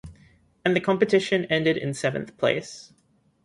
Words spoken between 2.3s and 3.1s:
place.